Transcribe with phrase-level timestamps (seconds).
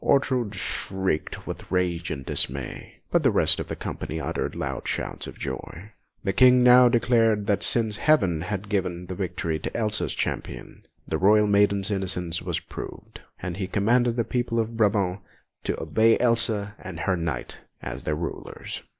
[0.03, 5.27] Ortrud shrieked with rage and dismay, but the rest of the company uttered loud shouts
[5.27, 5.91] of joy.
[6.23, 11.19] The King now declared that since Heaven had given the victory to Elsa's Champion, the
[11.19, 15.19] royal maiden's innocence was proved; and he commanded the people of Brabant
[15.65, 18.81] to obey Elsa and her Knight as their rulers.